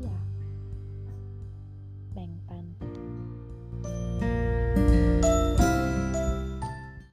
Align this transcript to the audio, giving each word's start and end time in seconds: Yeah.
Yeah. 0.00 0.21